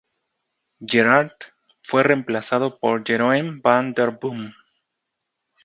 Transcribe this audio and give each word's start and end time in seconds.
Gerard 0.83 1.29
fue 1.83 2.01
remplazado 2.01 2.79
por 2.79 3.03
Jeroen 3.05 3.61
van 3.61 3.93
der 3.93 4.09
Boom. 4.09 4.51